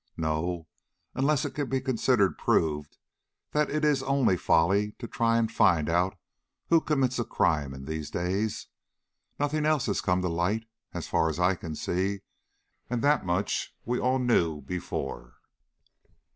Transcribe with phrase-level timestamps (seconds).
[0.17, 0.65] "No,
[1.13, 2.97] unless it can be considered proved
[3.51, 6.17] that it is only folly to try and find out
[6.69, 8.65] who commits a crime in these days.
[9.39, 12.21] Nothing else has come to light, as far as I can see,
[12.89, 15.35] and that much we all knew before."